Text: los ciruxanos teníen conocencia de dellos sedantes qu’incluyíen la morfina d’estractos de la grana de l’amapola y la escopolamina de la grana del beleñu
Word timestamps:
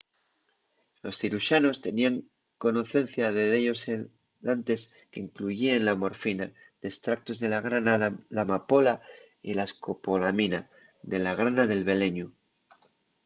los 1.03 1.15
ciruxanos 1.21 1.81
teníen 1.85 2.15
conocencia 2.65 3.25
de 3.37 3.43
dellos 3.53 3.79
sedantes 3.87 4.81
qu’incluyíen 5.11 5.81
la 5.87 5.97
morfina 6.01 6.45
d’estractos 6.81 7.37
de 7.43 7.47
la 7.53 7.63
grana 7.67 7.93
de 8.01 8.09
l’amapola 8.35 8.95
y 9.49 9.51
la 9.57 9.65
escopolamina 9.69 10.59
de 11.11 11.17
la 11.25 11.33
grana 11.39 11.63
del 11.71 11.87
beleñu 11.89 12.27